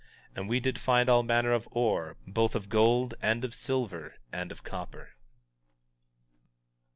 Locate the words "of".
1.53-1.67, 2.55-2.69, 3.45-3.53, 4.51-4.63